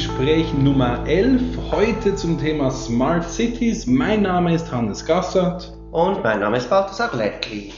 Gespräch 0.00 0.54
Nummer 0.54 1.06
11, 1.06 1.42
heute 1.70 2.16
zum 2.16 2.40
Thema 2.40 2.70
Smart 2.70 3.28
Cities. 3.28 3.86
Mein 3.86 4.22
Name 4.22 4.54
ist 4.54 4.72
Hannes 4.72 5.04
Gassert. 5.04 5.74
Und 5.90 6.24
mein 6.24 6.40
Name 6.40 6.56
ist 6.56 6.70
Balthasar 6.70 7.14
Lettli. 7.14 7.74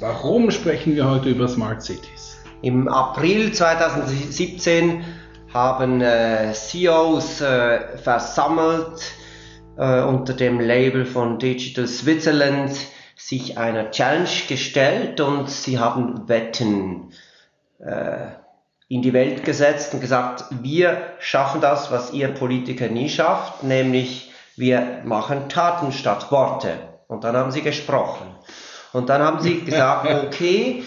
Warum 0.00 0.50
sprechen 0.50 0.96
wir 0.96 1.10
heute 1.10 1.28
über 1.28 1.46
Smart 1.46 1.82
Cities? 1.82 2.42
Im 2.62 2.88
April 2.88 3.52
2017 3.52 5.04
haben 5.52 6.00
äh, 6.00 6.54
CEOs 6.54 7.42
äh, 7.42 7.98
versammelt 7.98 9.02
äh, 9.76 10.00
unter 10.04 10.32
dem 10.32 10.58
Label 10.58 11.04
von 11.04 11.38
Digital 11.38 11.86
Switzerland 11.86 12.72
sich 13.14 13.58
einer 13.58 13.90
Challenge 13.90 14.30
gestellt 14.48 15.20
und 15.20 15.50
sie 15.50 15.78
haben 15.78 16.26
Wetten 16.30 17.10
äh, 17.78 18.41
in 18.92 19.00
die 19.00 19.14
Welt 19.14 19.42
gesetzt 19.42 19.94
und 19.94 20.00
gesagt, 20.00 20.44
wir 20.50 21.14
schaffen 21.18 21.62
das, 21.62 21.90
was 21.90 22.12
ihr 22.12 22.28
Politiker 22.28 22.88
nie 22.88 23.08
schafft, 23.08 23.62
nämlich 23.62 24.30
wir 24.54 25.00
machen 25.04 25.48
Taten 25.48 25.92
statt 25.92 26.30
Worte. 26.30 26.74
Und 27.08 27.24
dann 27.24 27.34
haben 27.34 27.52
sie 27.52 27.62
gesprochen. 27.62 28.26
Und 28.92 29.08
dann 29.08 29.22
haben 29.22 29.40
sie 29.40 29.60
gesagt, 29.62 30.06
okay, 30.26 30.84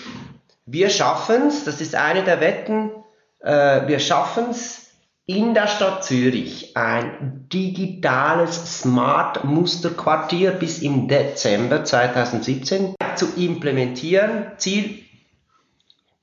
wir 0.67 0.91
schaffen 0.91 1.47
es, 1.47 1.63
das 1.63 1.81
ist 1.81 1.95
eine 1.95 2.23
der 2.23 2.41
Wetten, 2.41 2.91
äh, 3.39 3.87
wir 3.87 3.97
schaffen 3.97 4.51
es, 4.51 4.83
in 5.25 5.55
der 5.55 5.65
Stadt 5.65 6.03
Zürich 6.03 6.77
ein 6.77 7.47
digitales 7.51 8.81
Smart 8.81 9.43
Musterquartier 9.43 10.51
bis 10.51 10.77
im 10.83 11.07
Dezember 11.07 11.83
2017 11.83 12.93
zu 13.15 13.29
implementieren. 13.35 14.51
Ziel 14.57 14.99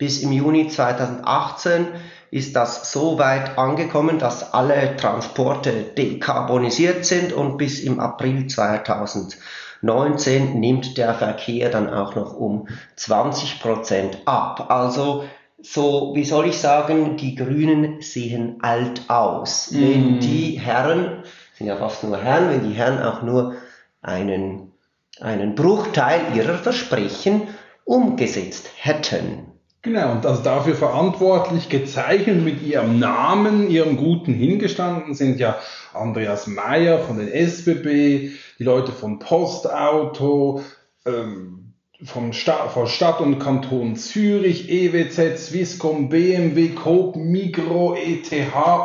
bis 0.03 0.21
im 0.21 0.33
Juni 0.33 0.67
2018 0.67 1.87
ist 2.33 2.57
das 2.57 2.91
so 2.91 3.21
weit 3.21 3.57
angekommen, 3.57 4.19
dass 4.19 4.53
alle 4.53 4.97
Transporte 4.97 5.71
dekarbonisiert 5.97 7.05
sind 7.05 7.33
und 7.33 7.57
bis 7.57 7.79
im 7.79 8.01
April 8.01 8.49
2019 8.49 10.59
nimmt 10.59 10.99
der 10.99 11.15
Verkehr 11.15 11.71
dann 11.71 11.89
auch 11.89 12.17
noch 12.17 12.35
um 12.35 12.67
20 12.97 13.61
Prozent 13.61 14.19
ab. 14.25 14.73
Also 14.73 15.23
so, 15.61 16.11
wie 16.17 16.25
soll 16.25 16.49
ich 16.49 16.59
sagen, 16.59 17.17
die 17.17 17.37
Grünen 17.37 18.03
sehen 18.03 18.57
alt 18.61 19.03
aus. 19.07 19.71
Mm. 19.71 19.81
Wenn 19.81 20.19
die 20.19 20.59
Herren, 20.59 21.23
sind 21.57 21.69
ja 21.69 21.77
fast 21.77 22.03
nur 22.03 22.19
Herren, 22.19 22.51
wenn 22.51 22.69
die 22.69 22.75
Herren 22.75 23.01
auch 23.01 23.23
nur 23.23 23.55
einen, 24.01 24.73
einen 25.21 25.55
Bruchteil 25.55 26.23
ihrer 26.35 26.59
Versprechen 26.59 27.43
umgesetzt 27.85 28.69
hätten. 28.79 29.53
Genau, 29.85 30.13
und 30.13 30.25
also 30.25 30.43
dafür 30.45 30.77
verantwortlich 30.77 31.69
gezeichnet 31.69 32.45
mit 32.45 32.63
ihrem 32.63 33.01
Namen, 33.01 33.69
ihrem 33.69 33.97
Guten 33.97 34.33
hingestanden 34.33 35.15
sind 35.15 35.41
ja 35.41 35.59
Andreas 35.93 36.47
Mayer 36.47 37.01
von 37.01 37.19
den 37.19 37.27
SBB, 37.27 38.31
die 38.61 38.65
Leute 38.65 38.93
von 38.93 39.19
Postauto, 39.19 40.63
ähm, 41.05 41.75
vom 42.05 42.33
Stadt, 42.33 42.71
von 42.71 42.87
Stadt 42.87 43.21
und 43.21 43.41
Kanton 43.41 43.97
Zürich, 43.97 44.71
EWZ, 44.71 45.39
Swisscom, 45.39 46.09
BMW, 46.09 46.69
Coop, 46.71 47.17
Migro, 47.17 47.97
ETH 47.97 48.33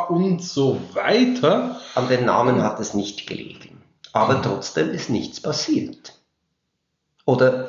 und 0.08 0.42
so 0.42 0.80
weiter. 0.94 1.80
An 1.94 2.08
den 2.08 2.24
Namen 2.24 2.62
hat 2.62 2.80
es 2.80 2.94
nicht 2.94 3.28
gelegen. 3.28 3.82
Aber 4.12 4.42
trotzdem 4.42 4.90
ist 4.90 5.10
nichts 5.10 5.40
passiert. 5.40 6.14
Oder? 7.24 7.68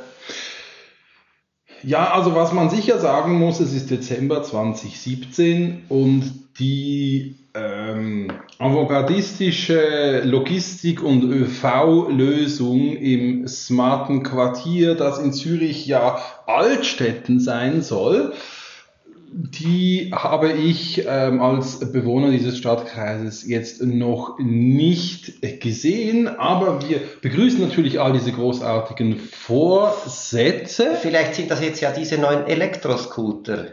Ja, 1.84 2.12
also 2.12 2.36
was 2.36 2.52
man 2.54 2.70
sicher 2.70 3.00
sagen 3.00 3.38
muss, 3.40 3.60
es 3.60 3.74
ist 3.74 3.90
Dezember 3.90 4.44
2017 4.44 5.84
und 5.88 6.34
die 6.60 7.36
ähm, 7.54 8.28
avantgardistische 8.58 10.22
Logistik- 10.26 11.02
und 11.02 11.24
ÖV-Lösung 11.24 12.96
im 12.98 13.48
smarten 13.48 14.24
Quartier, 14.24 14.96
das 14.96 15.20
in 15.20 15.34
Zürich 15.34 15.86
ja 15.86 16.20
Altstätten 16.46 17.40
sein 17.40 17.82
soll, 17.82 18.34
die 19.60 20.12
habe 20.14 20.52
ich 20.52 21.06
ähm, 21.08 21.42
als 21.42 21.80
Bewohner 21.92 22.32
dieses 22.32 22.58
Stadtkreises 22.58 23.48
jetzt 23.48 23.82
noch 23.82 24.40
nicht 24.40 25.42
gesehen, 25.62 26.28
aber 26.28 26.82
wir 26.88 27.02
begrüßen 27.22 27.60
natürlich 27.62 28.00
all 28.00 28.14
diese 28.14 28.32
großartigen 28.32 29.20
Vorsätze. 29.20 30.96
Vielleicht 31.02 31.36
sind 31.36 31.52
das 31.52 31.62
jetzt 31.62 31.82
ja 31.82 31.92
diese 31.92 32.18
neuen 32.18 32.48
Elektroscooter. 32.48 33.68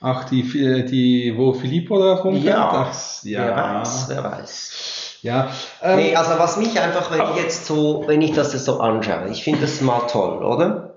Ach, 0.00 0.24
die, 0.24 0.42
die 0.42 1.34
wo 1.36 1.52
Filippo 1.52 2.00
davon 2.00 2.40
ja, 2.42 2.90
Ach, 2.90 3.24
ja, 3.24 3.46
wer 3.46 3.56
weiß, 3.56 4.04
wer 4.08 4.24
weiß. 4.24 5.18
Ja, 5.22 5.50
ähm, 5.82 5.96
nee, 5.96 6.14
also 6.14 6.38
was 6.38 6.56
mich 6.56 6.78
einfach, 6.78 7.10
wenn 7.10 7.22
ich 7.32 7.42
jetzt 7.42 7.66
so, 7.66 8.04
wenn 8.06 8.22
ich 8.22 8.32
das 8.32 8.52
so 8.52 8.78
anschaue, 8.78 9.28
ich 9.30 9.42
finde 9.42 9.62
das 9.62 9.80
mal 9.80 10.06
toll, 10.06 10.44
oder? 10.44 10.94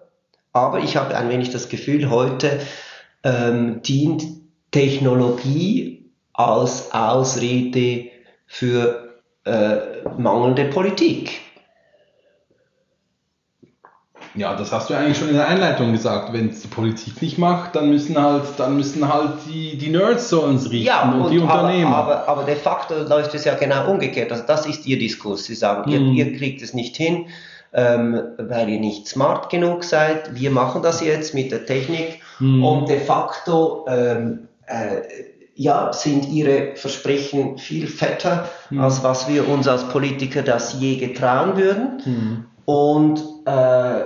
Aber 0.53 0.79
ich 0.79 0.97
habe 0.97 1.15
ein 1.15 1.29
wenig 1.29 1.49
das 1.49 1.69
Gefühl, 1.69 2.09
heute 2.09 2.59
ähm, 3.23 3.81
dient 3.81 4.23
Technologie 4.71 6.09
als 6.33 6.91
Ausrede 6.93 8.09
für 8.47 9.19
äh, 9.45 9.77
mangelnde 10.17 10.65
Politik. 10.65 11.41
Ja, 14.33 14.55
das 14.55 14.71
hast 14.71 14.89
du 14.89 14.93
eigentlich 14.93 15.17
schon 15.17 15.27
in 15.27 15.35
der 15.35 15.47
Einleitung 15.47 15.91
gesagt. 15.91 16.31
Wenn 16.31 16.49
es 16.49 16.61
die 16.61 16.69
Politik 16.69 17.21
nicht 17.21 17.37
macht, 17.37 17.75
dann 17.75 17.89
müssen 17.89 18.17
halt, 18.17 18.43
dann 18.57 18.77
müssen 18.77 19.11
halt 19.11 19.31
die, 19.47 19.77
die 19.77 19.89
Nerds 19.89 20.29
so 20.29 20.43
uns 20.43 20.71
richten 20.71 20.87
ja, 20.87 21.11
und, 21.11 21.21
und, 21.21 21.31
die 21.31 21.39
Unternehmen. 21.39 21.93
Aber, 21.93 22.29
aber, 22.29 22.43
de 22.43 22.55
facto 22.55 22.95
läuft 23.03 23.33
es 23.35 23.43
ja 23.43 23.55
genau 23.55 23.91
umgekehrt. 23.91 24.31
Also 24.31 24.43
das 24.47 24.65
ist 24.65 24.85
ihr 24.85 24.97
Diskurs. 24.97 25.43
Sie 25.45 25.55
sagen, 25.55 25.89
mhm. 25.89 26.13
ihr, 26.13 26.25
ihr, 26.25 26.37
kriegt 26.37 26.61
es 26.61 26.73
nicht 26.73 26.95
hin, 26.95 27.25
ähm, 27.73 28.21
weil 28.37 28.69
ihr 28.69 28.79
nicht 28.79 29.05
smart 29.07 29.49
genug 29.49 29.83
seid. 29.83 30.33
Wir 30.33 30.51
machen 30.51 30.81
das 30.81 31.01
jetzt 31.01 31.33
mit 31.33 31.51
der 31.51 31.65
Technik 31.65 32.21
mhm. 32.41 32.63
und 32.63 32.89
de 32.89 32.99
facto 32.99 33.85
ähm, 33.87 34.47
äh, 34.65 35.01
ja, 35.55 35.93
sind 35.93 36.27
ihre 36.29 36.75
Versprechen 36.75 37.57
viel 37.57 37.87
fetter, 37.87 38.49
mhm. 38.69 38.81
als 38.81 39.03
was 39.03 39.27
wir 39.27 39.47
uns 39.47 39.67
als 39.67 39.87
Politiker 39.89 40.41
das 40.41 40.79
je 40.79 40.95
getrauen 40.95 41.57
würden. 41.57 42.01
Mhm. 42.05 42.45
Und 42.65 43.21
äh, 43.45 44.03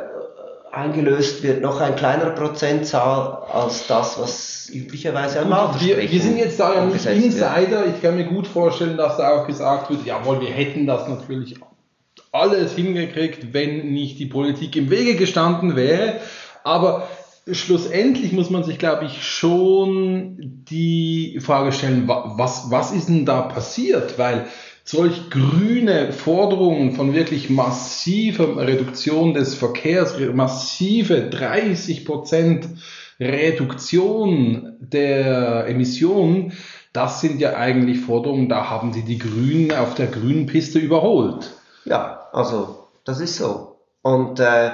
eingelöst 0.72 1.44
wird 1.44 1.62
noch 1.62 1.80
ein 1.80 1.96
kleinerer 1.96 2.32
Prozentzahl 2.32 3.44
als 3.52 3.88
das, 3.88 4.20
was 4.20 4.70
üblicherweise 4.74 5.40
am 5.40 5.50
wir, 5.80 5.98
wir 5.98 6.22
sind 6.22 6.38
jetzt 6.38 6.60
da 6.60 6.74
ja 6.74 6.86
nicht 6.86 7.06
Insider. 7.06 7.86
Wird. 7.86 7.96
Ich 7.96 8.02
kann 8.02 8.18
mir 8.18 8.26
gut 8.26 8.48
vorstellen, 8.48 8.98
dass 8.98 9.18
da 9.18 9.30
auch 9.30 9.48
gesagt 9.48 9.90
wird, 9.90 10.06
jawohl, 10.06 10.42
wir 10.42 10.50
hätten 10.50 10.86
das 10.86 11.08
natürlich 11.08 11.56
alles 12.32 12.74
hingekriegt, 12.74 13.54
wenn 13.54 13.94
nicht 13.94 14.20
die 14.20 14.26
Politik 14.26 14.76
im 14.76 14.90
Wege 14.90 15.16
gestanden 15.16 15.76
wäre. 15.78 16.16
Aber 16.64 17.08
schlussendlich 17.52 18.32
muss 18.32 18.50
man 18.50 18.64
sich, 18.64 18.80
glaube 18.80 19.06
ich, 19.06 19.24
schon 19.24 20.38
die 20.40 21.40
Frage 21.40 21.72
stellen, 21.72 22.08
was, 22.08 22.72
was 22.72 22.92
ist 22.92 23.08
denn 23.08 23.26
da 23.26 23.42
passiert? 23.42 24.18
Weil 24.18 24.48
solch 24.84 25.30
grüne 25.30 26.12
Forderungen 26.12 26.94
von 26.94 27.14
wirklich 27.14 27.50
massiver 27.50 28.58
Reduktion 28.58 29.34
des 29.34 29.56
Verkehrs, 29.56 30.16
massive 30.34 31.30
30 31.30 32.06
Prozent 32.06 32.68
Reduktion 33.20 34.76
der 34.80 35.68
Emissionen, 35.68 36.54
das 36.94 37.22
sind 37.22 37.42
ja 37.42 37.56
eigentlich 37.56 38.00
Forderungen, 38.00 38.48
da 38.48 38.70
haben 38.70 38.94
sie 38.94 39.04
die 39.04 39.18
Grünen 39.18 39.72
auf 39.72 39.96
der 39.96 40.08
grünen 40.08 40.46
Piste 40.46 40.80
überholt. 40.80 41.52
Ja, 41.86 42.28
also 42.32 42.88
das 43.04 43.20
ist 43.20 43.38
so. 43.38 43.76
Und 44.02 44.40
äh, 44.40 44.72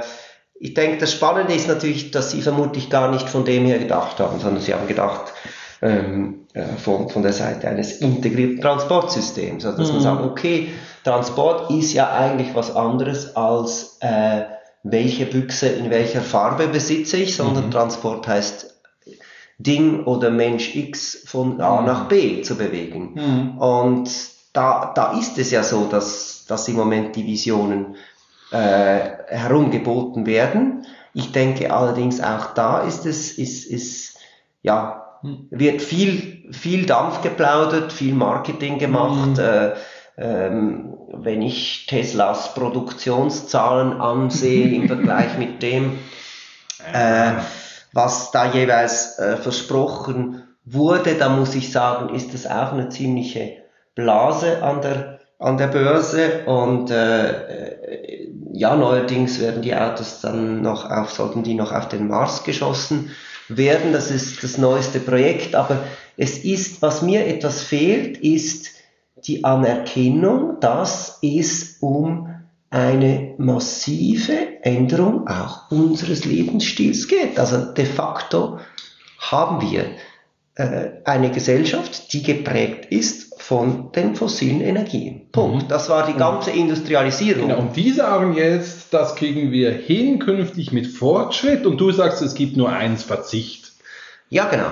ich 0.63 0.75
denke, 0.75 0.99
das 0.99 1.11
Spannende 1.11 1.55
ist 1.55 1.67
natürlich, 1.67 2.11
dass 2.11 2.29
sie 2.29 2.41
vermutlich 2.43 2.91
gar 2.91 3.09
nicht 3.09 3.27
von 3.27 3.43
dem 3.45 3.65
her 3.65 3.79
gedacht 3.79 4.19
haben, 4.19 4.39
sondern 4.39 4.61
sie 4.61 4.75
haben 4.75 4.87
gedacht, 4.87 5.33
ähm, 5.81 6.45
äh, 6.53 6.77
von, 6.77 7.09
von 7.09 7.23
der 7.23 7.33
Seite 7.33 7.67
eines 7.67 7.93
integrierten 7.93 8.61
Transportsystems. 8.61 9.65
Also 9.65 9.79
dass 9.79 9.87
mhm. 9.87 9.95
man 9.95 10.03
sagt, 10.03 10.23
okay, 10.23 10.69
Transport 11.03 11.71
ist 11.71 11.93
ja 11.93 12.11
eigentlich 12.11 12.53
was 12.53 12.75
anderes 12.75 13.35
als 13.35 13.97
äh, 14.01 14.43
welche 14.83 15.25
Büchse 15.25 15.67
in 15.67 15.89
welcher 15.89 16.21
Farbe 16.21 16.67
besitze 16.67 17.17
ich, 17.17 17.35
sondern 17.35 17.65
mhm. 17.65 17.71
Transport 17.71 18.27
heißt 18.27 18.71
Ding 19.57 20.03
oder 20.03 20.29
Mensch 20.29 20.75
X 20.75 21.23
von 21.25 21.59
A 21.59 21.81
mhm. 21.81 21.87
nach 21.87 22.07
B 22.07 22.43
zu 22.43 22.55
bewegen. 22.55 23.13
Mhm. 23.15 23.57
Und 23.57 24.11
da, 24.53 24.91
da 24.93 25.17
ist 25.17 25.39
es 25.39 25.49
ja 25.49 25.63
so, 25.63 25.85
dass, 25.85 26.45
dass 26.47 26.67
im 26.67 26.75
Moment 26.75 27.15
die 27.15 27.25
Visionen 27.25 27.95
herumgeboten 28.51 30.25
werden. 30.25 30.85
Ich 31.13 31.31
denke 31.31 31.73
allerdings 31.73 32.21
auch 32.21 32.53
da 32.53 32.81
ist 32.81 33.05
es, 33.05 33.37
ist, 33.37 33.65
ist, 33.65 34.17
ja, 34.61 35.19
wird 35.49 35.81
viel, 35.81 36.51
viel 36.51 36.85
Dampf 36.85 37.21
geplaudert, 37.21 37.91
viel 37.91 38.13
Marketing 38.13 38.79
gemacht. 38.79 39.37
Mhm. 39.37 39.39
Äh, 39.39 39.71
ähm, 40.17 40.97
wenn 41.13 41.41
ich 41.41 41.85
Teslas 41.87 42.53
Produktionszahlen 42.53 43.99
ansehe 43.99 44.75
im 44.75 44.87
Vergleich 44.87 45.37
mit 45.37 45.61
dem, 45.61 45.99
äh, 46.93 47.31
was 47.93 48.31
da 48.31 48.51
jeweils 48.51 49.19
äh, 49.19 49.37
versprochen 49.37 50.43
wurde, 50.63 51.15
da 51.15 51.29
muss 51.29 51.55
ich 51.55 51.71
sagen, 51.71 52.13
ist 52.13 52.33
das 52.33 52.45
auch 52.45 52.73
eine 52.73 52.89
ziemliche 52.89 53.57
Blase 53.95 54.63
an 54.63 54.81
der, 54.81 55.19
an 55.39 55.57
der 55.57 55.67
Börse 55.67 56.45
und 56.45 56.91
äh, 56.91 58.20
ja, 58.53 58.75
neuerdings 58.75 59.39
werden 59.39 59.61
die 59.61 59.75
Autos 59.75 60.21
dann 60.21 60.61
noch 60.61 60.89
auf, 60.89 61.11
sollten 61.11 61.43
die 61.43 61.53
noch 61.53 61.71
auf 61.71 61.87
den 61.87 62.07
Mars 62.07 62.43
geschossen 62.43 63.11
werden. 63.47 63.93
Das 63.93 64.11
ist 64.11 64.43
das 64.43 64.57
neueste 64.57 64.99
Projekt, 64.99 65.55
aber 65.55 65.83
es 66.17 66.37
ist, 66.39 66.81
was 66.81 67.01
mir 67.01 67.25
etwas 67.27 67.61
fehlt, 67.61 68.17
ist 68.17 68.71
die 69.25 69.43
Anerkennung, 69.43 70.59
dass 70.59 71.19
es 71.21 71.77
um 71.79 72.33
eine 72.69 73.33
massive 73.37 74.63
Änderung 74.63 75.27
auch 75.27 75.69
unseres 75.71 76.25
Lebensstils 76.25 77.07
geht. 77.07 77.37
Also 77.37 77.73
de 77.73 77.85
facto 77.85 78.59
haben 79.19 79.61
wir 79.61 79.85
äh, 80.55 80.91
eine 81.05 81.31
Gesellschaft, 81.31 82.13
die 82.13 82.23
geprägt 82.23 82.85
ist 82.85 83.30
von 83.51 83.91
den 83.91 84.15
fossilen 84.15 84.61
Energien. 84.61 85.29
Punkt. 85.33 85.63
Mhm. 85.63 85.67
Das 85.67 85.89
war 85.89 86.07
die 86.07 86.13
ganze 86.13 86.51
Industrialisierung. 86.51 87.49
Genau. 87.49 87.59
Und 87.59 87.75
die 87.75 87.91
sagen 87.91 88.33
jetzt, 88.33 88.93
das 88.93 89.17
kriegen 89.17 89.51
wir 89.51 89.73
hin 89.73 90.19
künftig 90.19 90.71
mit 90.71 90.87
Fortschritt 90.87 91.65
und 91.65 91.75
du 91.75 91.91
sagst, 91.91 92.21
es 92.21 92.33
gibt 92.33 92.55
nur 92.55 92.69
eins 92.69 93.03
Verzicht. 93.03 93.73
Ja, 94.29 94.45
genau. 94.45 94.71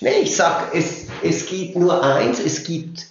Nee, 0.00 0.18
ich 0.20 0.34
sag, 0.34 0.74
es, 0.74 1.06
es 1.22 1.46
gibt 1.46 1.76
nur 1.76 2.02
eins, 2.02 2.40
es 2.40 2.64
gibt 2.64 3.06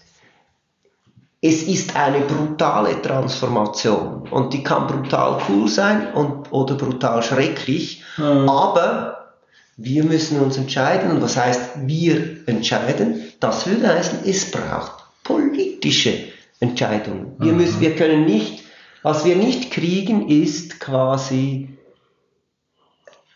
es 1.40 1.64
ist 1.64 1.96
eine 1.96 2.20
brutale 2.20 3.02
Transformation 3.02 4.28
und 4.30 4.54
die 4.54 4.62
kann 4.64 4.88
brutal 4.88 5.42
cool 5.48 5.70
sein 5.70 6.14
und, 6.14 6.52
oder 6.52 6.76
brutal 6.76 7.24
schrecklich, 7.24 8.04
mhm. 8.18 8.50
aber 8.50 9.36
wir 9.78 10.04
müssen 10.04 10.42
uns 10.42 10.58
entscheiden 10.58 11.12
und 11.12 11.22
was 11.22 11.38
heißt 11.38 11.88
wir 11.88 12.46
entscheiden? 12.46 13.25
Das 13.40 13.68
würde 13.68 13.88
heißen, 13.88 14.20
es 14.26 14.52
braucht 14.52 15.04
politische 15.24 16.14
Entscheidungen. 16.60 17.34
Wir, 17.40 17.52
mhm. 17.52 17.58
müssen, 17.58 17.82
wir 17.82 17.96
können 17.96 18.26
nicht, 18.26 18.64
was 19.04 19.26
wir 19.26 19.36
nicht 19.36 19.72
kriegen, 19.72 20.30
ist 20.30 20.80
quasi 20.80 21.70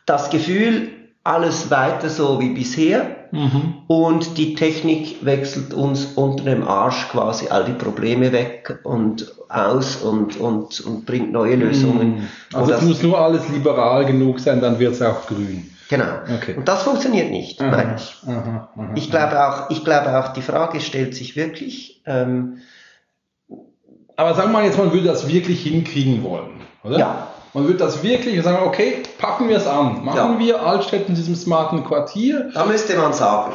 das 0.06 0.30
Gefühl, 0.30 0.90
alles 1.24 1.70
weiter 1.70 2.10
so 2.10 2.40
wie 2.40 2.50
bisher 2.50 3.28
mhm. 3.32 3.84
und 3.88 4.38
die 4.38 4.56
Technik 4.56 5.24
wechselt 5.24 5.74
uns 5.74 6.06
unter 6.16 6.46
dem 6.46 6.68
Arsch 6.68 7.10
quasi 7.10 7.50
all 7.50 7.66
die 7.66 7.74
Probleme 7.74 8.32
weg 8.32 8.80
und 8.84 9.32
aus 9.50 9.98
und, 9.98 10.38
und, 10.38 10.80
und 10.80 11.06
bringt 11.06 11.32
neue 11.32 11.56
Lösungen. 11.56 12.16
Mhm. 12.16 12.28
Also 12.54 12.72
es 12.74 12.82
muss 12.82 13.04
nur 13.04 13.20
alles 13.20 13.48
liberal 13.50 14.06
genug 14.06 14.40
sein, 14.40 14.62
dann 14.62 14.80
wird 14.80 14.94
es 14.94 15.02
auch 15.02 15.28
grün. 15.28 15.70
Genau. 15.90 16.20
Okay. 16.36 16.56
Und 16.56 16.68
das 16.68 16.84
funktioniert 16.84 17.32
nicht, 17.32 17.60
aha, 17.60 17.72
meine 17.72 17.96
ich. 17.96 18.16
Aha, 18.28 18.70
aha, 18.76 18.92
ich, 18.96 19.10
glaube 19.10 19.44
auch, 19.44 19.70
ich 19.72 19.84
glaube 19.84 20.18
auch, 20.18 20.34
die 20.34 20.44
Frage 20.44 20.80
stellt 20.82 21.16
sich 21.16 21.36
wirklich. 21.36 22.04
Ähm, 22.06 22.60
aber 24.16 24.36
sagen 24.36 24.52
wir 24.52 24.60
mal 24.60 24.66
jetzt, 24.66 24.78
man 24.78 24.94
würde 24.94 25.08
das 25.08 25.28
wirklich 25.28 25.64
hinkriegen 25.64 26.24
wollen, 26.24 26.62
oder? 26.84 27.00
Ja. 27.00 27.28
Man 27.56 27.64
würde 27.66 27.80
das 27.80 28.04
wirklich 28.04 28.40
sagen, 28.44 28.68
okay, 28.68 29.02
packen 29.18 29.50
wir 29.50 29.58
es 29.58 29.66
an. 29.66 30.06
Machen 30.06 30.34
ja. 30.34 30.40
wir 30.40 30.62
Altstädt 30.62 31.10
in 31.10 31.16
diesem 31.16 31.36
smarten 31.36 31.84
Quartier. 31.84 32.52
Da 32.54 32.66
müsste 32.66 32.96
man 32.96 33.14
sagen, 33.14 33.54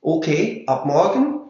okay, 0.00 0.64
ab 0.66 0.86
morgen 0.86 1.40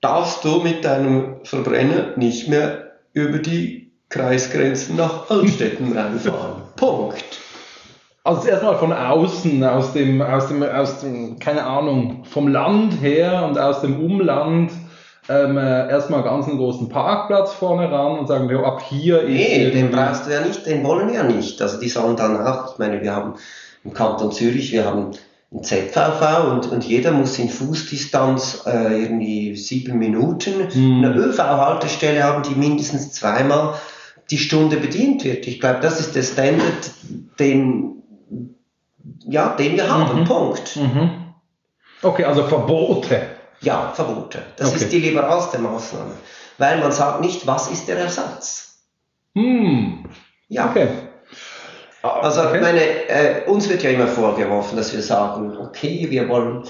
darfst 0.00 0.44
du 0.44 0.60
mit 0.60 0.84
deinem 0.84 1.38
Verbrenner 1.42 2.16
nicht 2.16 2.46
mehr 2.46 2.92
über 3.12 3.38
die 3.38 3.90
Kreisgrenzen 4.08 4.94
nach 4.94 5.28
Altstädten 5.28 5.98
reinfahren. 5.98 6.62
Punkt. 6.76 7.40
Also 8.28 8.46
erstmal 8.46 8.76
von 8.76 8.92
außen, 8.92 9.64
aus 9.64 9.94
dem, 9.94 10.20
aus 10.20 10.48
dem, 10.48 10.62
aus 10.62 11.00
dem, 11.00 11.38
keine 11.38 11.64
Ahnung, 11.64 12.24
vom 12.24 12.46
Land 12.46 13.00
her 13.00 13.46
und 13.48 13.58
aus 13.58 13.80
dem 13.80 14.04
Umland 14.04 14.70
ähm, 15.30 15.56
äh, 15.56 15.88
erstmal 15.88 16.22
ganz 16.22 16.46
einen 16.46 16.58
großen 16.58 16.90
Parkplatz 16.90 17.54
vorne 17.54 17.90
ran 17.90 18.18
und 18.18 18.26
sagen, 18.26 18.50
ja, 18.50 18.62
ab 18.62 18.82
hier 18.86 19.22
ist. 19.22 19.30
Nee, 19.30 19.70
den 19.70 19.90
brauchst 19.90 20.26
du 20.26 20.30
ja 20.30 20.42
nicht, 20.42 20.66
den 20.66 20.84
wollen 20.84 21.08
wir 21.08 21.14
ja 21.14 21.22
nicht. 21.22 21.62
Also 21.62 21.80
die 21.80 21.88
sollen 21.88 22.16
dann 22.16 22.38
auch, 22.46 22.74
ich 22.74 22.78
meine, 22.78 23.00
wir 23.00 23.16
haben 23.16 23.32
im 23.82 23.94
Kanton 23.94 24.30
Zürich, 24.30 24.72
wir 24.72 24.84
haben 24.84 25.12
ein 25.50 25.64
ZVV 25.64 26.50
und, 26.50 26.70
und 26.70 26.84
jeder 26.84 27.12
muss 27.12 27.38
in 27.38 27.48
Fußdistanz 27.48 28.64
äh, 28.66 29.04
irgendwie 29.04 29.56
sieben 29.56 29.98
Minuten. 29.98 30.70
Hm. 30.70 31.02
Eine 31.02 31.16
ÖV-Haltestelle 31.16 32.22
haben 32.22 32.42
die 32.42 32.54
mindestens 32.54 33.10
zweimal 33.10 33.72
die 34.30 34.36
Stunde 34.36 34.76
bedient 34.76 35.24
wird. 35.24 35.46
Ich 35.46 35.60
glaube, 35.60 35.78
das 35.80 35.98
ist 35.98 36.14
der 36.14 36.22
Standard, 36.22 36.90
den, 37.38 37.97
ja, 39.24 39.54
den 39.56 39.76
wir 39.76 39.88
haben. 39.88 40.20
Mhm. 40.20 40.24
Punkt. 40.24 40.76
Mhm. 40.76 41.34
Okay, 42.02 42.24
also 42.24 42.44
Verbote. 42.44 43.20
Ja, 43.60 43.92
Verbote. 43.94 44.42
Das 44.56 44.68
okay. 44.68 44.84
ist 44.84 44.92
die 44.92 45.00
liberalste 45.00 45.58
Maßnahme. 45.58 46.12
Weil 46.58 46.78
man 46.78 46.92
sagt 46.92 47.20
nicht, 47.20 47.46
was 47.46 47.70
ist 47.70 47.88
der 47.88 47.98
Ersatz. 47.98 48.84
Hm. 49.34 50.04
Ja. 50.48 50.70
Okay. 50.70 50.88
Also 52.02 52.42
okay. 52.42 52.60
meine, 52.60 52.80
äh, 52.80 53.44
uns 53.46 53.68
wird 53.68 53.82
ja 53.82 53.90
immer 53.90 54.06
vorgeworfen, 54.06 54.76
dass 54.76 54.92
wir 54.92 55.02
sagen, 55.02 55.56
okay, 55.56 56.06
wir 56.10 56.28
wollen, 56.28 56.64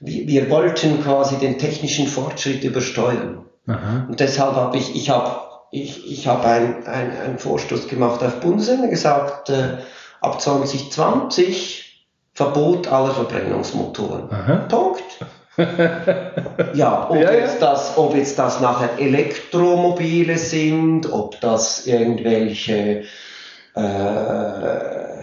wir, 0.00 0.26
wir 0.26 0.50
wollten 0.50 1.02
quasi 1.02 1.36
den 1.36 1.58
technischen 1.58 2.06
Fortschritt 2.06 2.64
übersteuern. 2.64 3.44
Aha. 3.66 4.06
Und 4.08 4.18
deshalb 4.20 4.54
habe 4.54 4.76
ich, 4.76 4.94
ich 4.94 5.10
habe 5.10 5.40
ich, 5.70 6.10
ich 6.10 6.28
hab 6.28 6.44
einen 6.44 6.86
ein 6.86 7.38
Vorstoß 7.38 7.88
gemacht 7.88 8.22
auf 8.22 8.40
Bundesebene, 8.40 8.90
gesagt, 8.90 9.50
äh, 9.50 9.78
ab 10.24 10.40
2020 10.40 11.84
Verbot 12.34 12.88
aller 12.88 13.12
Verbrennungsmotoren. 13.12 14.28
Aha. 14.30 14.66
Punkt. 14.68 15.04
ja, 16.74 17.08
ob, 17.08 17.16
ja, 17.16 17.32
Jetzt 17.32 17.62
das, 17.62 17.96
ob 17.96 18.16
jetzt 18.16 18.38
das 18.38 18.60
nachher 18.60 18.98
Elektromobile 18.98 20.36
sind, 20.36 21.12
ob 21.12 21.40
das 21.40 21.86
irgendwelche 21.86 23.04
äh, 23.74 25.22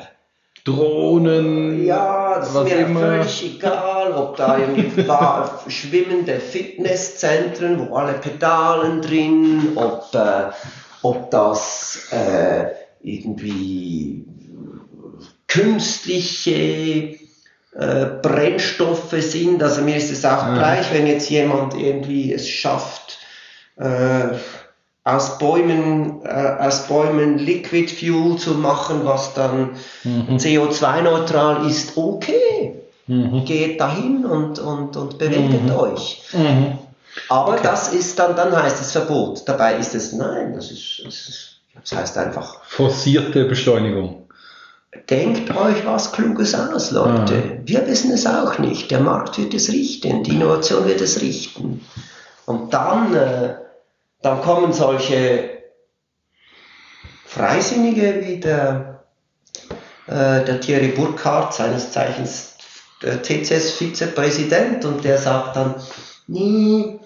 Drohnen, 0.64 1.86
ja, 1.86 2.36
das 2.40 2.50
ist 2.50 2.64
mir 2.64 2.78
immer. 2.78 3.00
völlig 3.00 3.56
egal, 3.56 4.14
ob 4.14 4.38
da 4.38 4.58
irgendwie 4.58 5.04
schwimmende 5.68 6.40
Fitnesszentren, 6.40 7.90
wo 7.90 7.96
alle 7.96 8.14
Pedalen 8.14 9.02
drin, 9.02 9.74
ob, 9.76 10.14
äh, 10.14 10.52
ob 11.02 11.30
das 11.32 12.10
äh, 12.12 12.68
irgendwie 13.02 14.26
künstliche 15.52 17.20
äh, 17.74 18.06
Brennstoffe 18.22 19.16
sind. 19.18 19.62
Also 19.62 19.82
mir 19.82 19.98
ist 19.98 20.12
es 20.12 20.26
auch 20.26 20.48
ja. 20.48 20.54
gleich, 20.54 20.94
wenn 20.94 21.08
jetzt 21.08 21.30
jemand 21.30 21.74
irgendwie 21.76 22.34
es 22.34 22.48
schafft, 22.48 23.18
äh, 23.78 24.36
aus 25.04 25.40
Bäumen, 25.40 26.22
äh, 26.24 26.56
aus 26.60 26.88
Bäumen 26.88 27.38
Liquid 27.38 27.92
Fuel 27.92 28.38
zu 28.38 28.52
machen, 28.52 29.02
was 29.04 29.34
dann 29.34 29.72
mhm. 30.04 30.38
CO2-neutral 30.38 31.68
ist, 31.70 31.98
okay. 31.98 32.76
Mhm. 33.08 33.44
Geht 33.46 33.82
dahin 33.82 34.26
und, 34.26 34.60
und, 34.60 34.96
und 34.96 35.18
bewegt 35.18 35.64
mhm. 35.64 35.76
euch. 35.76 36.22
Mhm. 36.34 36.78
Aber 37.28 37.54
okay. 37.54 37.62
das 37.64 37.92
ist 37.92 38.18
dann, 38.20 38.36
dann 38.36 38.56
heißt 38.56 38.80
es 38.80 38.92
Verbot. 38.94 39.42
Dabei 39.46 39.76
ist 39.76 39.96
es 39.96 40.14
nein, 40.14 40.54
das 40.54 40.72
ist, 40.72 41.02
das, 41.04 41.14
ist, 41.28 41.56
das 41.82 42.00
heißt 42.00 42.18
einfach. 42.18 42.64
Forcierte 42.64 43.46
Beschleunigung. 43.46 44.21
Denkt 45.10 45.56
euch 45.56 45.86
was 45.86 46.12
Kluges 46.12 46.54
aus, 46.54 46.92
Leute. 46.92 47.36
Mhm. 47.36 47.62
Wir 47.66 47.88
wissen 47.88 48.12
es 48.12 48.26
auch 48.26 48.60
nicht. 48.60 48.92
Der 48.92 49.00
Markt 49.00 49.38
wird 49.38 49.54
es 49.54 49.70
richten, 49.72 50.24
die 50.24 50.32
Innovation 50.32 50.86
wird 50.86 51.00
es 51.00 51.22
richten. 51.22 51.86
Und 52.46 52.74
dann, 52.74 53.16
äh, 53.16 53.56
dann 54.22 54.42
kommen 54.42 54.74
solche 54.74 55.62
Freisinnige 57.26 58.22
wie 58.26 58.42
der, 58.42 59.06
äh, 60.08 60.44
der 60.44 60.60
Thierry 60.60 60.90
Burkhardt, 60.90 61.54
seines 61.54 61.92
Zeichens 61.94 62.56
der 63.02 63.22
TCS-Vizepräsident, 63.22 64.84
und 64.84 65.06
der 65.06 65.18
sagt 65.18 65.56
dann, 65.56 65.76
nee, 66.28 67.00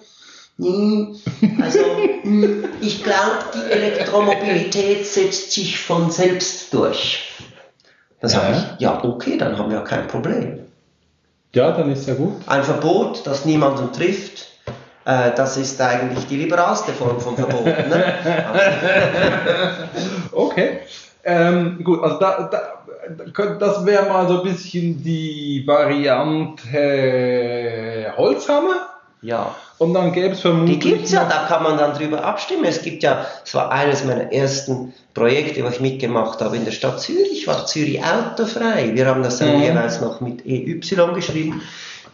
nee, 0.56 1.14
also 1.62 1.78
hm, 2.22 2.64
ich 2.80 3.04
glaube, 3.04 3.44
die 3.54 3.70
Elektromobilität 3.70 5.06
setzt 5.06 5.52
sich 5.52 5.78
von 5.78 6.10
selbst 6.10 6.74
durch. 6.74 7.35
Dann 8.20 8.30
ja. 8.30 8.36
sage 8.40 8.52
ich, 8.52 8.80
ja, 8.80 9.04
okay, 9.04 9.36
dann 9.38 9.58
haben 9.58 9.70
wir 9.70 9.80
kein 9.80 10.06
Problem. 10.06 10.60
Ja, 11.52 11.72
dann 11.72 11.90
ist 11.90 12.06
ja 12.06 12.14
gut. 12.14 12.34
Ein 12.46 12.64
Verbot, 12.64 13.26
das 13.26 13.44
niemanden 13.44 13.92
trifft, 13.92 14.48
äh, 15.04 15.30
das 15.36 15.56
ist 15.56 15.80
eigentlich 15.80 16.26
die 16.26 16.36
liberalste 16.36 16.92
Form 16.92 17.20
von 17.20 17.36
Verbot. 17.36 17.64
Ne? 17.64 18.04
okay. 20.32 20.80
Ähm, 21.24 21.82
gut, 21.82 22.02
also 22.02 22.18
da, 22.18 22.50
da, 22.50 22.84
das 23.58 23.86
wäre 23.86 24.08
mal 24.08 24.28
so 24.28 24.42
ein 24.42 24.44
bisschen 24.44 25.02
die 25.02 25.62
Variante 25.66 26.52
Holzhammer. 28.16 28.95
Ja. 29.26 29.56
Und 29.78 29.92
dann 29.92 30.12
gäbe 30.12 30.34
es 30.34 30.40
vermutlich. 30.40 30.78
Die 30.78 30.90
gibt 30.90 31.04
es 31.06 31.12
ja, 31.12 31.24
da 31.24 31.46
kann 31.48 31.62
man 31.62 31.76
dann 31.76 31.94
drüber 31.94 32.24
abstimmen. 32.24 32.64
Es 32.64 32.80
gibt 32.82 33.02
ja, 33.02 33.26
es 33.44 33.54
war 33.54 33.72
eines 33.72 34.04
meiner 34.04 34.32
ersten 34.32 34.94
Projekte, 35.14 35.64
was 35.64 35.74
ich 35.74 35.80
mitgemacht 35.80 36.40
habe 36.40 36.56
in 36.56 36.64
der 36.64 36.72
Stadt 36.72 37.00
Zürich, 37.00 37.46
war 37.46 37.66
Zürich 37.66 38.02
autofrei. 38.02 38.92
Wir 38.94 39.06
haben 39.06 39.22
das 39.22 39.38
dann 39.38 39.56
mhm. 39.56 39.62
jeweils 39.62 40.00
noch 40.00 40.20
mit 40.20 40.46
EY 40.46 40.80
geschrieben. 41.14 41.60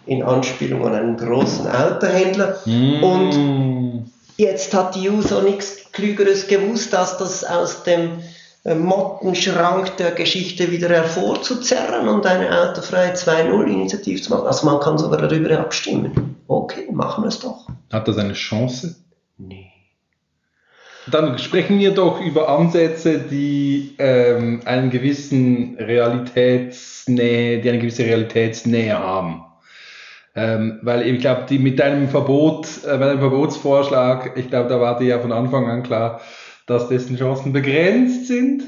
in 0.06 0.22
Anspielung 0.22 0.84
an 0.86 0.94
einen 0.94 1.16
großen 1.16 1.68
Autohändler. 1.68 2.56
Mm. 2.64 3.04
Und 3.04 4.10
jetzt 4.36 4.74
hat 4.74 4.96
die 4.96 5.08
User 5.08 5.42
nichts 5.42 5.92
Klügeres 5.92 6.48
gewusst, 6.48 6.92
als 6.94 7.18
das 7.18 7.44
aus 7.44 7.84
dem 7.84 8.18
äh, 8.64 8.74
Mottenschrank 8.74 9.96
der 9.98 10.12
Geschichte 10.12 10.72
wieder 10.72 10.88
hervorzuzerren 10.88 12.08
und 12.08 12.26
eine 12.26 12.62
autofreie 12.62 13.12
2.0-Initiative 13.12 14.20
zu 14.20 14.30
machen. 14.30 14.46
Also 14.46 14.66
man 14.66 14.80
kann 14.80 14.98
sogar 14.98 15.20
darüber 15.20 15.58
abstimmen. 15.60 16.31
Okay, 16.52 16.86
machen 16.92 17.24
wir 17.24 17.28
es 17.28 17.40
doch. 17.40 17.66
Hat 17.90 18.06
das 18.08 18.18
eine 18.18 18.34
Chance? 18.34 18.96
Nee. 19.38 19.70
Dann 21.10 21.38
sprechen 21.38 21.78
wir 21.78 21.92
doch 21.92 22.20
über 22.20 22.50
Ansätze, 22.50 23.18
die 23.20 23.96
ähm, 23.98 24.60
einen 24.66 24.90
gewissen 24.90 25.76
Realitätsnähe, 25.78 27.62
die 27.62 27.68
eine 27.70 27.78
gewisse 27.78 28.04
Realitätsnähe 28.04 28.98
haben. 28.98 29.44
Ähm, 30.34 30.78
weil 30.82 31.06
ich 31.06 31.20
glaube, 31.20 31.46
die 31.48 31.58
mit 31.58 31.78
deinem 31.78 32.10
Verbot, 32.10 32.66
äh, 32.84 32.98
mit 32.98 33.08
deinem 33.08 33.20
Verbotsvorschlag, 33.20 34.36
ich 34.36 34.50
glaube, 34.50 34.68
da 34.68 34.78
war 34.78 34.98
dir 34.98 35.06
ja 35.06 35.20
von 35.20 35.32
Anfang 35.32 35.70
an 35.70 35.82
klar, 35.82 36.20
dass 36.66 36.88
dessen 36.88 37.16
Chancen 37.16 37.54
begrenzt 37.54 38.28
sind. 38.28 38.62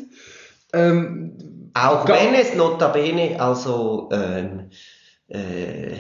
Ähm, 0.72 1.70
Auch 1.74 2.08
wenn 2.08 2.34
es 2.34 2.54
notabene 2.54 3.38
also 3.38 4.08
ähm, 4.10 4.70
äh, 5.28 5.96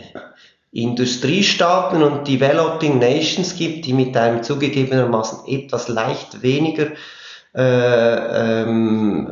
Industriestaaten 0.74 2.02
und 2.02 2.26
Developing 2.26 2.98
Nations 2.98 3.56
gibt, 3.56 3.86
die 3.86 3.92
mit 3.92 4.16
einem 4.16 4.42
zugegebenermaßen 4.42 5.46
etwas 5.46 5.88
leicht 5.88 6.42
weniger 6.42 6.88
äh, 7.54 8.62
ähm, 8.62 9.28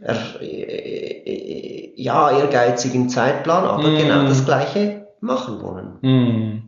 er, 0.00 0.40
äh, 0.40 1.92
ja, 1.96 2.30
ehrgeizigen 2.30 3.08
Zeitplan, 3.08 3.64
aber 3.64 3.88
Mm. 3.88 3.96
genau 3.96 4.22
das 4.24 4.44
Gleiche 4.44 5.08
machen 5.20 5.60
wollen. 5.62 5.98
Hm. 6.02 6.62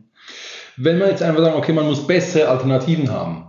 Wenn 0.77 0.99
wir 0.99 1.07
jetzt 1.07 1.23
einfach 1.23 1.41
sagen, 1.41 1.55
okay, 1.55 1.73
man 1.73 1.85
muss 1.85 2.05
bessere 2.05 2.49
Alternativen 2.49 3.11
haben 3.11 3.45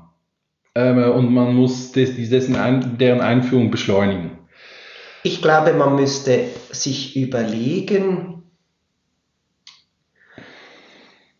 ähm, 0.75 1.11
und 1.13 1.33
man 1.33 1.55
muss 1.55 1.93
des, 1.93 2.15
dessen 2.29 2.57
ein, 2.57 2.99
deren 2.99 3.21
Einführung 3.21 3.71
beschleunigen. 3.71 4.39
Ich 5.25 5.41
glaube, 5.41 5.73
man 5.73 5.97
müsste 5.97 6.41
sich 6.71 7.17
überlegen, 7.17 8.32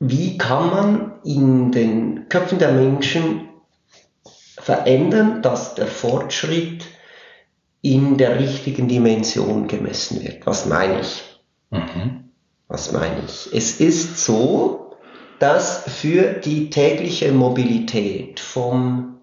wie 0.05 0.37
kann 0.37 0.71
man 0.71 1.13
in 1.23 1.71
den 1.71 2.29
Köpfen 2.29 2.59
der 2.59 2.73
Menschen 2.73 3.49
verändern, 4.59 5.43
dass 5.43 5.77
der 5.77 5.87
Fortschritt 5.87 6.85
in 7.83 8.19
der 8.19 8.41
richtigen 8.41 8.89
Dimension 8.89 9.69
gemessen 9.69 10.25
wird. 10.25 10.45
Was 10.45 10.67
meine 10.67 11.01
ich? 11.03 11.23
Mhm. 11.71 12.33
Was 12.67 12.91
meine 12.91 13.23
ich? 13.25 13.49
Es 13.53 13.79
ist 13.81 14.19
so, 14.25 14.97
dass 15.39 15.85
für 15.85 16.33
die 16.33 16.69
tägliche 16.69 17.31
Mobilität 17.31 18.41
vom 18.41 19.21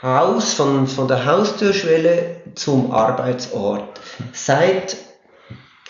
Haus, 0.00 0.54
von, 0.54 0.86
von 0.86 1.08
der 1.08 1.26
Haustürschwelle 1.26 2.40
zum 2.54 2.90
Arbeitsort 2.90 4.00
seit 4.32 4.96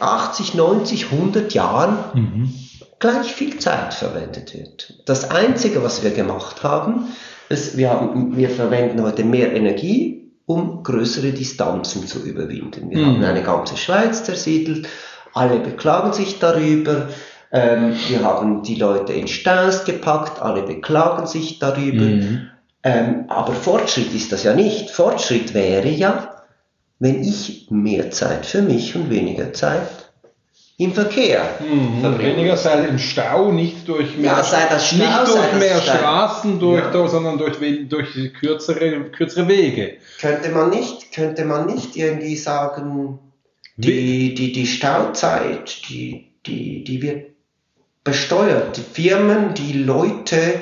80, 0.00 0.54
90, 0.54 1.12
100 1.12 1.54
Jahren 1.54 1.98
Mhm. 2.14 2.69
Gleich 3.00 3.32
viel 3.32 3.58
Zeit 3.58 3.92
verwendet 3.94 4.54
wird. 4.54 5.02
Das 5.06 5.30
Einzige, 5.30 5.82
was 5.82 6.04
wir 6.04 6.10
gemacht 6.10 6.62
haben, 6.62 7.08
ist, 7.48 7.76
wir, 7.76 7.90
haben, 7.90 8.36
wir 8.36 8.48
verwenden 8.50 9.02
heute 9.02 9.24
mehr 9.24 9.52
Energie, 9.52 10.30
um 10.46 10.82
größere 10.82 11.32
Distanzen 11.32 12.06
zu 12.06 12.20
überwinden. 12.24 12.90
Wir 12.90 12.98
Mhm. 12.98 13.06
haben 13.06 13.24
eine 13.24 13.42
ganze 13.42 13.76
Schweiz 13.76 14.22
zersiedelt, 14.24 14.88
alle 15.32 15.58
beklagen 15.60 16.12
sich 16.12 16.38
darüber, 16.38 17.08
ähm, 17.52 17.94
wir 18.08 18.22
haben 18.22 18.62
die 18.62 18.76
Leute 18.76 19.12
in 19.12 19.26
Staus 19.28 19.84
gepackt, 19.84 20.40
alle 20.40 20.62
beklagen 20.62 21.26
sich 21.26 21.58
darüber. 21.58 22.04
Mhm. 22.04 22.48
Ähm, 22.82 23.24
aber 23.28 23.52
Fortschritt 23.52 24.14
ist 24.14 24.32
das 24.32 24.44
ja 24.44 24.54
nicht. 24.54 24.90
Fortschritt 24.90 25.52
wäre 25.54 25.88
ja, 25.88 26.42
wenn 26.98 27.22
ich 27.22 27.66
mehr 27.70 28.10
Zeit 28.10 28.46
für 28.46 28.62
mich 28.62 28.94
und 28.94 29.10
weniger 29.10 29.52
Zeit 29.52 30.09
im 30.80 30.92
Verkehr 30.94 31.42
Mhm. 31.60 32.18
Weniger 32.18 32.56
sei 32.56 32.86
im 32.86 32.98
Stau, 32.98 33.52
nicht 33.52 33.86
durch 33.86 34.16
mehr, 34.16 34.32
Ja, 34.32 34.42
sei 34.42 34.66
das 34.70 34.86
Stau, 34.88 34.96
nicht 34.96 35.34
durch 35.36 35.52
mehr. 35.58 35.76
Straßen, 35.80 36.58
durch, 36.58 36.82
Ja. 36.94 37.06
sondern 37.08 37.36
durch, 37.38 37.56
durch 37.88 38.32
kürzere, 38.40 39.10
kürzere 39.10 39.46
Wege. 39.46 39.98
Könnte 40.20 40.48
man 40.50 40.70
nicht, 40.70 41.12
könnte 41.12 41.44
man 41.44 41.66
nicht 41.66 41.96
irgendwie 41.96 42.36
sagen, 42.36 43.18
die, 43.76 44.34
die, 44.34 44.52
die 44.52 44.66
Stauzeit, 44.66 45.82
die, 45.88 46.32
die, 46.46 46.82
die 46.84 47.02
wird 47.02 47.26
besteuert. 48.02 48.76
Die 48.78 49.02
Firmen, 49.02 49.52
die 49.54 49.74
Leute 49.74 50.54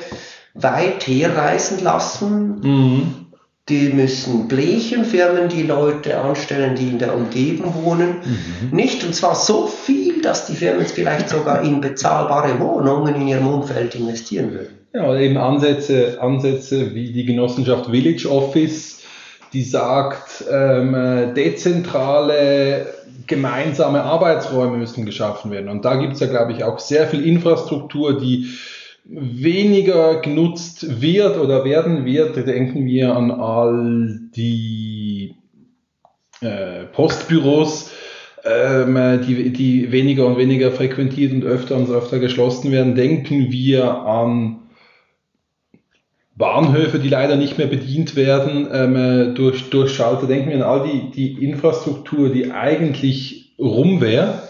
weit 0.55 1.07
herreisen 1.07 1.79
lassen, 1.85 2.61
Mhm. 2.61 3.27
Die 3.69 3.91
müssen 3.91 4.49
blechen, 4.49 5.05
Firmen, 5.05 5.49
die 5.49 5.63
Leute 5.63 6.19
anstellen, 6.19 6.75
die 6.75 6.89
in 6.89 6.99
der 6.99 7.15
Umgebung 7.15 7.75
wohnen. 7.85 8.17
Nicht, 8.71 9.05
und 9.05 9.15
zwar 9.15 9.35
so 9.35 9.67
viel, 9.67 10.23
dass 10.23 10.47
die 10.47 10.55
Firmen 10.55 10.87
vielleicht 10.87 11.29
sogar 11.29 11.63
in 11.63 11.81
bezahlbare 11.81 12.59
Wohnungen 12.61 13.15
in 13.17 13.29
ihrem 13.29 13.47
Umfeld 13.47 13.95
investieren 13.95 14.53
würden. 14.53 14.79
Ja, 14.95 15.09
oder 15.09 15.21
eben 15.21 15.37
Ansätze, 15.37 16.19
Ansätze 16.21 16.95
wie 16.95 17.13
die 17.13 17.25
Genossenschaft 17.25 17.91
Village 17.91 18.27
Office, 18.31 19.01
die 19.53 19.63
sagt, 19.63 20.45
ähm, 20.51 20.95
äh, 20.95 21.35
dezentrale 21.35 22.87
gemeinsame 23.27 24.03
Arbeitsräume 24.03 24.79
müssen 24.79 25.05
geschaffen 25.05 25.51
werden. 25.51 25.69
Und 25.69 25.85
da 25.85 25.97
gibt 25.97 26.15
es 26.15 26.21
ja, 26.21 26.27
glaube 26.27 26.53
ich, 26.53 26.65
auch 26.65 26.79
sehr 26.79 27.07
viel 27.07 27.27
Infrastruktur, 27.27 28.19
die 28.19 28.49
weniger 29.09 30.21
genutzt 30.21 31.01
wird 31.01 31.39
oder 31.39 31.65
werden 31.65 32.05
wird. 32.05 32.37
Denken 32.37 32.87
wir 32.87 33.17
an 33.17 33.31
all 33.31 34.21
die 34.37 35.35
äh, 36.41 36.85
Postbüros, 36.93 37.91
ähm, 38.45 39.21
die, 39.27 39.51
die 39.51 39.91
weniger 39.91 40.27
und 40.27 40.37
weniger 40.37 40.71
frequentiert 40.71 41.33
und 41.33 41.45
öfter 41.45 41.77
und 41.77 41.91
öfter 41.91 42.19
geschlossen 42.19 42.71
werden. 42.71 42.95
Denken 42.95 43.51
wir 43.51 43.91
an 44.03 44.61
Bahnhöfe, 46.37 46.99
die 46.99 47.09
leider 47.09 47.37
nicht 47.37 47.59
mehr 47.59 47.67
bedient 47.67 48.15
werden 48.15 48.69
ähm, 48.73 49.35
durch, 49.35 49.71
durch 49.71 49.93
Schalter. 49.93 50.27
Denken 50.27 50.51
wir 50.51 50.57
an 50.57 50.63
all 50.63 50.87
die, 50.87 51.11
die 51.11 51.45
Infrastruktur, 51.45 52.29
die 52.29 52.53
eigentlich 52.53 53.55
rum 53.59 54.01
wäre 54.03 54.43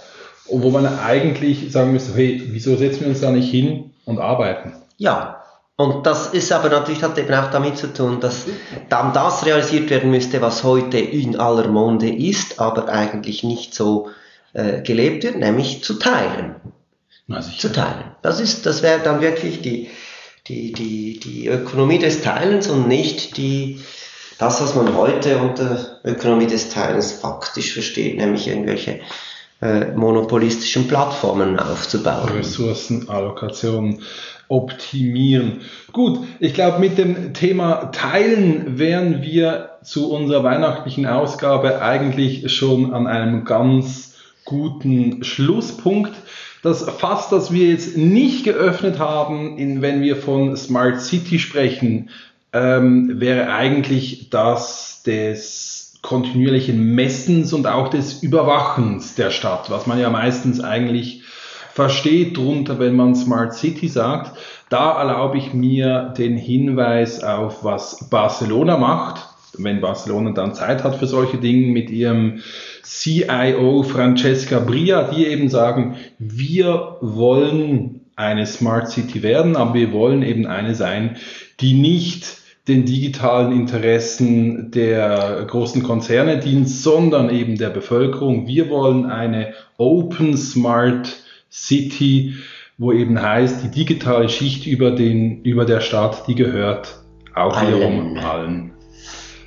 und 0.49 0.63
wo 0.63 0.71
man 0.71 0.85
eigentlich 0.85 1.73
sagen 1.73 1.93
müsste, 1.93 2.15
hey, 2.15 2.43
wieso 2.51 2.77
setzen 2.77 3.03
wir 3.03 3.09
uns 3.09 3.21
da 3.21 3.31
nicht 3.31 3.51
hin 3.51 3.93
und 4.09 4.19
arbeiten? 4.19 4.73
Ja, 4.97 5.45
und 5.77 6.07
das 6.07 6.29
ist 6.29 6.51
aber 6.51 6.71
natürlich 6.71 7.03
hat 7.03 7.19
eben 7.19 7.33
auch 7.35 7.51
damit 7.51 7.79
zu 7.79 7.93
tun, 7.93 8.21
dass 8.21 8.47
dann 8.89 9.13
das 9.13 9.47
realisiert 9.47 9.91
werden 9.91 10.11
müsste, 10.11 10.41
was 10.41 10.65
heute 10.65 10.99
in 10.99 11.39
aller 11.39 11.69
Munde 11.69 12.13
ist, 12.13 12.59
aber 12.59 12.89
eigentlich 12.89 13.45
nicht 13.45 13.75
so 13.75 14.09
äh, 14.55 14.81
gelebt 14.81 15.23
wird, 15.23 15.37
nämlich 15.37 15.85
zu 15.85 15.95
teilen. 15.95 16.57
Na. 17.27 17.41
Zu 17.41 17.71
teilen. 17.71 18.17
Das 18.23 18.41
ist, 18.41 18.65
das 18.67 18.83
wäre 18.83 19.01
dann 19.01 19.21
wirklich 19.21 19.61
die, 19.61 19.91
die, 20.49 20.73
die, 20.73 21.21
die 21.21 21.47
Ökonomie 21.47 21.99
des 21.99 22.23
Teilens 22.23 22.69
und 22.69 22.89
nicht 22.89 23.37
die, 23.37 23.81
das, 24.39 24.63
was 24.63 24.75
man 24.75 24.97
heute 24.97 25.39
unter 25.39 26.01
Ökonomie 26.03 26.47
des 26.47 26.71
Teilens 26.71 27.13
faktisch 27.13 27.75
versteht, 27.75 28.17
nämlich 28.17 28.49
irgendwelche 28.49 29.01
äh, 29.61 29.93
monopolistischen 29.93 30.87
Plattformen 30.89 31.59
aufzubauen. 31.59 32.29
Ressourcenallokation 32.31 34.01
optimieren. 34.49 35.61
Gut, 35.93 36.21
ich 36.41 36.55
glaube, 36.55 36.79
mit 36.79 36.97
dem 36.97 37.35
Thema 37.35 37.91
Teilen 37.93 38.79
wären 38.79 39.23
wir 39.23 39.71
zu 39.83 40.11
unserer 40.11 40.43
weihnachtlichen 40.43 41.07
Ausgabe 41.07 41.83
eigentlich 41.83 42.53
schon 42.53 42.95
an 42.95 43.07
einem 43.07 43.45
ganz 43.45 44.15
guten 44.45 45.23
Schlusspunkt. 45.23 46.13
Das 46.63 46.83
Fass, 46.83 47.29
das 47.29 47.53
wir 47.53 47.69
jetzt 47.69 47.97
nicht 47.97 48.45
geöffnet 48.45 48.99
haben, 48.99 49.59
in, 49.59 49.83
wenn 49.83 50.03
wir 50.03 50.17
von 50.17 50.57
Smart 50.57 51.01
City 51.01 51.39
sprechen, 51.39 52.11
ähm, 52.53 53.21
wäre 53.21 53.53
eigentlich 53.53 54.31
das 54.31 55.03
des 55.05 55.88
kontinuierlichen 56.03 56.95
Messens 56.95 57.53
und 57.53 57.67
auch 57.67 57.89
des 57.89 58.23
Überwachens 58.23 59.15
der 59.15 59.31
Stadt, 59.31 59.71
was 59.71 59.87
man 59.87 59.99
ja 59.99 60.11
meistens 60.11 60.61
eigentlich 60.61 61.23
versteht 61.73 62.37
drunter, 62.37 62.79
wenn 62.79 62.97
man 62.97 63.15
Smart 63.15 63.55
City 63.55 63.89
sagt. 63.89 64.37
Da 64.69 64.99
erlaube 64.99 65.39
ich 65.39 65.55
mir 65.55 66.13
den 66.17 66.37
Hinweis 66.37 67.23
auf, 67.23 67.65
was 67.65 68.09
Barcelona 68.11 68.77
macht, 68.77 69.27
wenn 69.57 69.81
Barcelona 69.81 70.33
dann 70.33 70.55
Zeit 70.55 70.85
hat 70.85 70.97
für 70.97 71.07
solche 71.07 71.39
Dinge 71.39 71.69
mit 71.69 71.91
ihrem 71.91 72.41
CIO 72.83 73.83
Francesca 73.83 74.59
Bria, 74.59 75.05
die 75.05 75.27
eben 75.27 75.49
sagen, 75.49 75.97
wir 76.19 76.97
wollen 77.01 78.01
eine 78.17 78.47
Smart 78.47 78.91
City 78.91 79.23
werden, 79.23 79.57
aber 79.57 79.75
wir 79.75 79.93
wollen 79.93 80.23
eben 80.23 80.47
eine 80.47 80.75
sein, 80.75 81.17
die 81.61 81.75
nicht 81.75 82.39
den 82.69 82.85
digitalen 82.85 83.53
Interessen 83.53 84.71
der 84.71 85.45
großen 85.49 85.83
Konzerne 85.83 86.39
dient, 86.39 86.69
sondern 86.69 87.31
eben 87.31 87.57
der 87.57 87.71
Bevölkerung. 87.71 88.47
Wir 88.47 88.69
wollen 88.69 89.07
eine 89.07 89.55
Open 89.79 90.37
Smart 90.37 91.17
City, 91.51 92.35
wo 92.77 92.93
eben 92.93 93.21
heißt, 93.21 93.65
die 93.65 93.71
digitale 93.71 94.29
Schicht 94.29 94.67
über, 94.67 94.91
den, 94.91 95.43
über 95.43 95.65
der 95.65 95.81
Stadt, 95.81 96.29
die 96.29 96.35
gehört 96.35 96.99
auch 97.35 97.61
wiederum 97.63 98.17
Allen. 98.17 98.19
allen. 98.19 98.71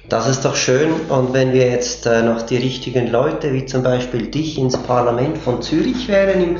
Das 0.10 0.28
ist 0.28 0.44
doch 0.44 0.56
schön. 0.56 0.92
Und 1.08 1.34
wenn 1.34 1.54
wir 1.54 1.70
jetzt 1.70 2.06
äh, 2.06 2.24
noch 2.24 2.42
die 2.42 2.58
richtigen 2.58 3.10
Leute, 3.10 3.54
wie 3.54 3.66
zum 3.66 3.84
Beispiel 3.84 4.28
dich, 4.28 4.58
ins 4.58 4.75
Parlament 4.75 5.38
von 5.38 5.62
Zürich 5.62 6.08
wären 6.10 6.58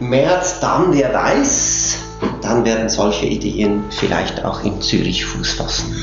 im 0.00 0.08
März, 0.08 0.60
dann, 0.60 0.94
wer 0.94 1.12
weiß, 1.12 2.07
dann 2.48 2.64
werden 2.64 2.88
solche 2.88 3.26
Ideen 3.26 3.84
vielleicht 3.90 4.42
auch 4.44 4.64
in 4.64 4.80
Zürich 4.80 5.24
Fuß 5.24 5.52
fassen. 5.52 5.94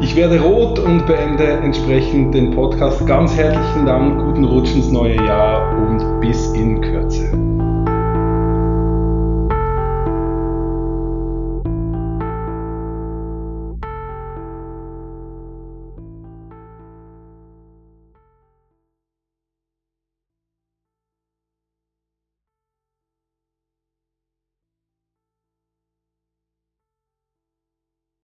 Ich 0.00 0.16
werde 0.16 0.40
rot 0.40 0.78
und 0.80 1.06
beende 1.06 1.44
entsprechend 1.44 2.34
den 2.34 2.50
Podcast. 2.50 3.06
Ganz 3.06 3.36
herzlichen 3.36 3.86
Dank, 3.86 4.18
guten 4.18 4.44
Rutsch 4.44 4.74
ins 4.74 4.88
neue 4.88 5.16
Jahr 5.16 5.76
und 5.76 6.20
bis 6.20 6.48
in 6.48 6.80
Kürze. 6.80 7.47